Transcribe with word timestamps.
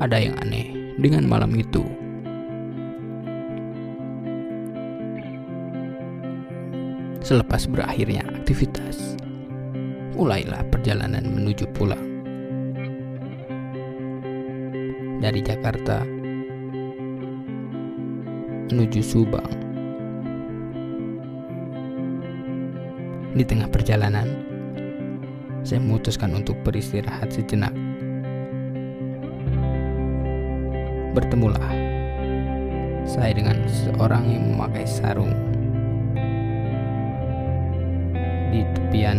Ada 0.00 0.16
yang 0.16 0.32
aneh 0.40 0.96
dengan 0.96 1.28
malam 1.28 1.52
itu. 1.52 1.84
Selepas 7.20 7.68
berakhirnya 7.68 8.24
aktivitas, 8.32 9.20
mulailah 10.16 10.64
perjalanan 10.72 11.20
menuju 11.28 11.68
pulang. 11.76 12.00
Dari 15.20 15.44
Jakarta 15.44 16.00
menuju 18.72 19.04
Subang. 19.04 19.52
Di 23.36 23.44
tengah 23.44 23.68
perjalanan, 23.68 24.26
saya 25.60 25.84
memutuskan 25.84 26.32
untuk 26.32 26.56
beristirahat 26.64 27.28
sejenak. 27.36 27.89
Bertemulah 31.10 31.74
saya 33.02 33.34
dengan 33.34 33.58
seorang 33.66 34.30
yang 34.30 34.54
memakai 34.54 34.86
sarung 34.86 35.34
di 38.54 38.62
tepian 38.78 39.18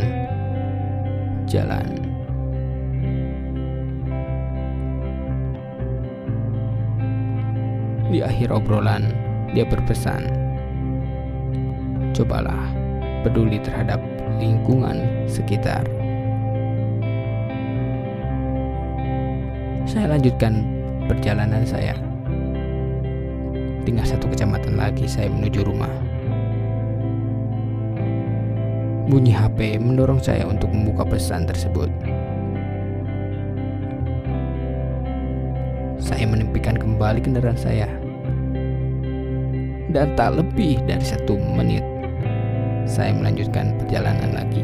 jalan. 1.52 2.00
Di 8.08 8.24
akhir 8.24 8.56
obrolan, 8.56 9.12
dia 9.52 9.68
berpesan, 9.68 10.32
"Cobalah 12.16 12.72
peduli 13.28 13.60
terhadap 13.60 14.00
lingkungan 14.40 15.28
sekitar." 15.28 15.84
Saya 19.84 20.16
lanjutkan 20.16 20.81
perjalanan 21.12 21.68
saya. 21.68 21.92
Tinggal 23.84 24.08
satu 24.08 24.32
kecamatan 24.32 24.80
lagi 24.80 25.04
saya 25.12 25.28
menuju 25.28 25.68
rumah. 25.68 25.92
Bunyi 29.12 29.36
HP 29.36 29.76
mendorong 29.84 30.24
saya 30.24 30.48
untuk 30.48 30.72
membuka 30.72 31.04
pesan 31.04 31.44
tersebut. 31.44 31.92
Saya 36.00 36.24
menempikan 36.32 36.80
kembali 36.80 37.20
kendaraan 37.20 37.60
saya. 37.60 37.92
Dan 39.92 40.16
tak 40.16 40.40
lebih 40.40 40.80
dari 40.88 41.04
satu 41.04 41.36
menit, 41.36 41.84
saya 42.88 43.12
melanjutkan 43.12 43.76
perjalanan 43.84 44.32
lagi. 44.32 44.64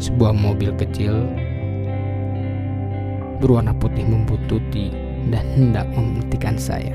Sebuah 0.00 0.32
mobil 0.32 0.72
kecil 0.80 1.28
berwarna 3.38 3.70
putih 3.74 4.02
membututi 4.02 4.90
dan 5.30 5.44
hendak 5.54 5.86
menghentikan 5.94 6.58
saya. 6.58 6.94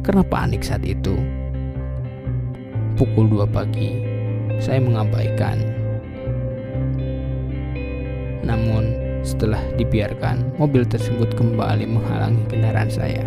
Karena 0.00 0.26
panik 0.26 0.66
saat 0.66 0.82
itu, 0.82 1.14
pukul 2.98 3.30
2 3.30 3.46
pagi, 3.46 4.00
saya 4.58 4.82
mengabaikan. 4.82 5.60
Namun, 8.42 8.96
setelah 9.20 9.60
dibiarkan, 9.76 10.56
mobil 10.56 10.88
tersebut 10.88 11.36
kembali 11.36 11.84
menghalangi 11.84 12.42
kendaraan 12.48 12.90
saya. 12.90 13.24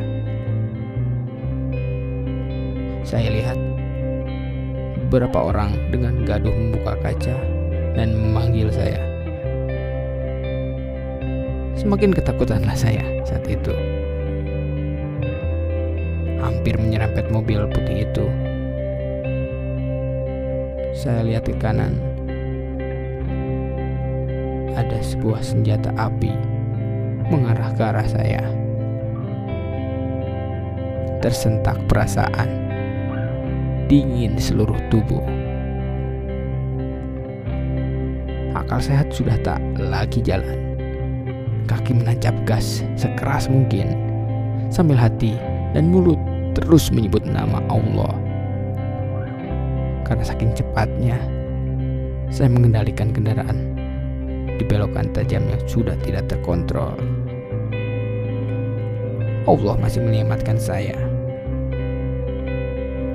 Saya 3.06 3.30
lihat 3.30 3.60
beberapa 5.08 5.54
orang 5.54 5.78
dengan 5.94 6.26
gaduh 6.26 6.50
membuka 6.50 6.98
kaca 6.98 7.38
dan 7.94 8.18
memanggil 8.18 8.74
saya. 8.74 9.13
Semakin 11.84 12.16
ketakutanlah 12.16 12.80
saya 12.80 13.04
saat 13.28 13.44
itu. 13.44 13.76
Hampir 16.40 16.80
menyerempet 16.80 17.28
mobil 17.28 17.60
putih 17.76 18.08
itu. 18.08 18.24
Saya 20.96 21.28
lihat 21.28 21.44
ke 21.44 21.52
kanan. 21.60 22.00
Ada 24.80 24.96
sebuah 25.04 25.44
senjata 25.44 25.92
api 26.00 26.32
mengarah 27.28 27.76
ke 27.76 27.84
arah 27.84 28.08
saya. 28.08 28.40
Tersentak 31.20 31.84
perasaan 31.92 32.48
dingin 33.92 34.40
seluruh 34.40 34.80
tubuh. 34.88 35.28
Akal 38.56 38.80
sehat 38.80 39.12
sudah 39.12 39.36
tak 39.44 39.60
lagi 39.76 40.24
jalan. 40.24 40.73
Kaki 41.66 41.96
menancap 41.96 42.36
gas 42.44 42.84
sekeras 43.00 43.48
mungkin, 43.48 43.96
sambil 44.70 45.00
hati 45.00 45.36
dan 45.72 45.90
mulut 45.90 46.20
terus 46.54 46.92
menyebut 46.92 47.24
nama 47.24 47.64
Allah. 47.72 48.14
Karena 50.04 50.24
saking 50.28 50.52
cepatnya, 50.54 51.16
saya 52.30 52.52
mengendalikan 52.52 53.16
kendaraan 53.16 53.76
di 54.60 54.64
belokan 54.68 55.10
tajam 55.16 55.48
yang 55.48 55.62
sudah 55.66 55.96
tidak 56.04 56.28
terkontrol. 56.28 56.94
Allah 59.44 59.76
masih 59.76 60.00
menyelamatkan 60.00 60.56
saya 60.56 60.96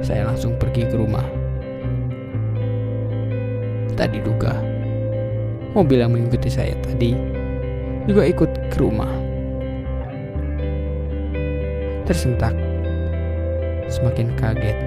saya 0.09 0.25
langsung 0.25 0.57
pergi 0.57 0.89
ke 0.89 0.97
rumah. 0.97 1.27
Tadi 3.93 4.23
duga, 4.23 4.57
mobil 5.75 6.01
yang 6.01 6.15
mengikuti 6.15 6.49
saya 6.49 6.73
tadi 6.81 7.13
juga 8.09 8.25
ikut 8.25 8.51
ke 8.73 8.77
rumah. 8.81 9.13
Tersentak, 12.09 12.57
semakin 13.93 14.33
kaget, 14.33 14.79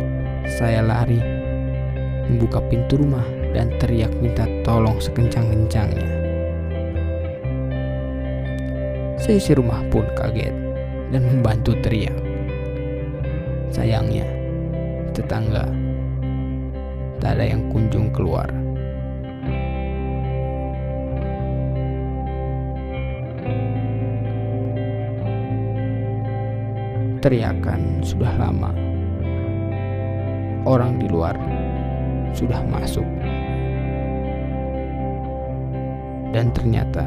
saya 0.50 0.82
lari, 0.82 1.22
membuka 2.26 2.58
pintu 2.66 2.98
rumah 2.98 3.22
dan 3.54 3.70
teriak 3.78 4.10
minta 4.18 4.50
tolong 4.66 4.98
sekencang-kencangnya. 4.98 6.10
Seisi 9.22 9.54
rumah 9.54 9.86
pun 9.94 10.02
kaget 10.18 10.56
dan 11.14 11.22
membantu 11.22 11.78
teriak. 11.86 12.18
Sayangnya, 13.70 14.26
tetangga. 15.14 15.70
Tak 17.22 17.38
ada 17.38 17.46
yang 17.54 17.70
kunjung 17.70 18.10
keluar. 18.10 18.61
Teriakan 27.22 28.02
sudah 28.02 28.34
lama. 28.34 28.74
Orang 30.66 30.98
di 30.98 31.06
luar 31.06 31.38
sudah 32.34 32.66
masuk. 32.66 33.06
Dan 36.34 36.50
ternyata 36.50 37.06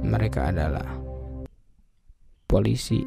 mereka 0.00 0.48
adalah 0.48 0.96
polisi. 2.48 3.04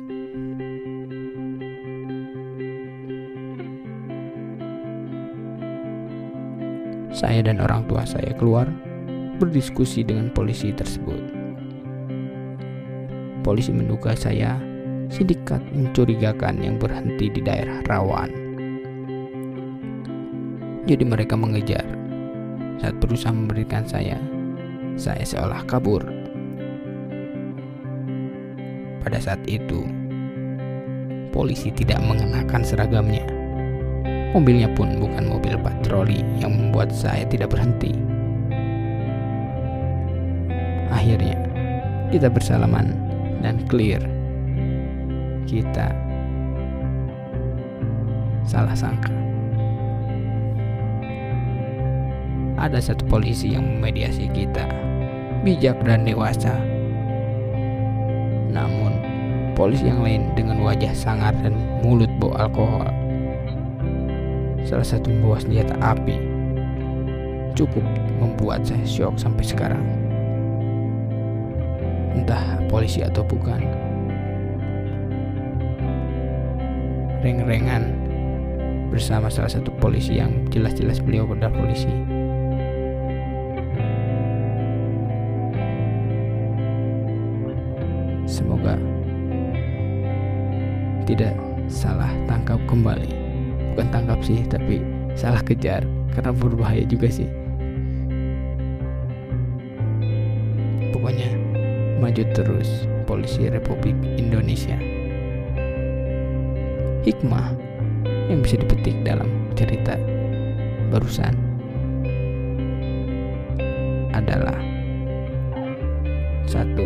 Saya 7.09 7.41
dan 7.41 7.65
orang 7.65 7.89
tua 7.89 8.05
saya 8.05 8.29
keluar 8.37 8.69
berdiskusi 9.41 10.05
dengan 10.05 10.29
polisi 10.37 10.69
tersebut. 10.69 11.33
Polisi 13.41 13.73
menduga 13.73 14.13
saya 14.13 14.76
sindikat 15.07 15.63
mencurigakan 15.71 16.59
yang 16.59 16.75
berhenti 16.77 17.31
di 17.31 17.41
daerah 17.43 17.83
rawan. 17.87 18.31
Jadi 20.87 21.03
mereka 21.03 21.35
mengejar. 21.35 21.83
Saat 22.77 23.01
berusaha 23.01 23.33
memberikan 23.33 23.83
saya, 23.83 24.21
saya 24.95 25.25
seolah 25.25 25.65
kabur. 25.65 26.05
Pada 29.01 29.17
saat 29.17 29.41
itu, 29.49 29.87
polisi 31.33 31.73
tidak 31.73 31.97
mengenakan 32.05 32.61
seragamnya 32.61 33.37
Mobilnya 34.35 34.67
pun 34.75 34.99
bukan 34.99 35.23
mobil 35.33 35.55
patroli 35.55 36.19
yang 36.43 36.51
membuat 36.51 36.91
saya 36.91 37.23
tidak 37.25 37.55
berhenti. 37.55 37.95
Akhirnya, 40.91 41.39
kita 42.11 42.27
bersalaman 42.27 42.91
dan 43.39 43.63
clear. 43.71 44.16
Kita 45.47 45.87
salah 48.43 48.75
sangka. 48.75 49.15
Ada 52.59 52.83
satu 52.83 53.07
polisi 53.07 53.55
yang 53.55 53.63
memediasi 53.79 54.27
kita, 54.33 54.67
bijak 55.47 55.79
dan 55.87 56.03
dewasa. 56.03 56.51
Namun, 58.51 58.99
polisi 59.55 59.87
yang 59.87 60.03
lain 60.03 60.35
dengan 60.35 60.59
wajah 60.61 60.91
sangar 60.91 61.31
dan 61.39 61.55
mulut 61.79 62.11
bau 62.19 62.35
alkohol 62.35 62.91
salah 64.67 64.83
satu 64.83 65.07
membawa 65.07 65.39
senjata 65.39 65.79
api 65.79 66.19
cukup 67.55 67.81
membuat 68.19 68.67
saya 68.67 68.83
syok 68.85 69.15
sampai 69.17 69.45
sekarang. 69.47 69.85
entah 72.17 72.59
polisi 72.67 73.05
atau 73.05 73.21
bukan. 73.23 73.86
Reng-rengan 77.17 77.83
bersama 78.93 79.27
salah 79.27 79.49
satu 79.49 79.73
polisi 79.81 80.21
yang 80.21 80.45
jelas-jelas 80.53 81.01
beliau 81.01 81.25
adalah 81.27 81.51
polisi. 81.53 81.89
Semoga 88.29 88.77
tidak 91.09 91.33
salah 91.65 92.11
tangkap 92.29 92.61
kembali. 92.69 93.11
Bukan 93.73 93.87
tangkap 93.89 94.19
sih, 94.21 94.45
tapi 94.45 94.81
salah 95.17 95.41
kejar 95.41 95.85
karena 96.13 96.31
berbahaya 96.33 96.85
juga 96.85 97.09
sih. 97.09 97.29
Pokoknya 100.93 101.33
maju 101.97 102.23
terus 102.33 102.85
polisi 103.05 103.49
Republik 103.49 103.95
Indonesia. 104.17 104.96
Hikmah 107.07 107.55
yang 108.27 108.43
bisa 108.43 108.59
dipetik 108.59 108.99
dalam 109.07 109.31
cerita 109.55 109.95
barusan 110.91 111.31
adalah 114.11 114.59
satu 116.43 116.83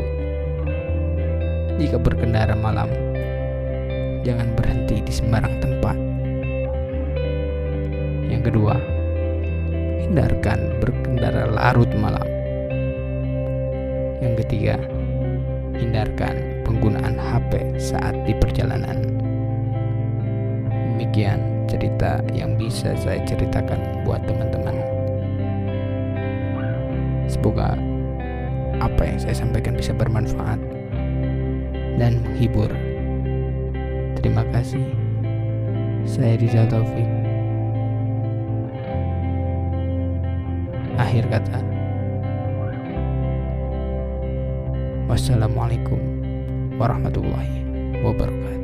jika 1.82 1.98
berkendara 1.98 2.54
malam 2.54 2.86
jangan 4.22 4.54
berhenti 4.54 5.02
di 5.02 5.10
sembarang 5.10 5.58
tempat. 5.58 5.98
Yang 8.30 8.54
kedua 8.54 8.78
hindarkan 10.06 10.78
berkendara 10.78 11.50
larut 11.50 11.90
malam. 11.98 12.30
Yang 14.22 14.46
ketiga 14.46 14.78
hindarkan 15.82 16.62
penggunaan 16.62 17.18
HP 17.18 17.82
saat 17.82 18.14
di 18.30 18.38
perjalanan 18.38 19.21
demikian 21.02 21.66
cerita 21.66 22.22
yang 22.30 22.54
bisa 22.62 22.94
saya 22.94 23.18
ceritakan 23.26 24.06
buat 24.06 24.22
teman-teman. 24.30 24.78
Semoga 27.26 27.74
apa 28.78 29.02
yang 29.02 29.18
saya 29.18 29.34
sampaikan 29.34 29.74
bisa 29.74 29.98
bermanfaat 29.98 30.62
dan 31.98 32.22
menghibur. 32.22 32.70
Terima 34.22 34.46
kasih. 34.54 34.86
Saya 36.06 36.38
Rizal 36.38 36.70
Taufik. 36.70 37.10
Akhir 41.02 41.26
kata. 41.34 41.66
Wassalamualaikum 45.10 45.98
warahmatullahi 46.78 47.66
wabarakatuh. 48.06 48.61